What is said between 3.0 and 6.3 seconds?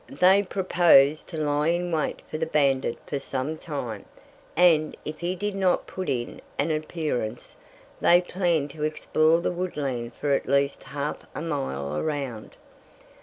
for some time, and, if he did not put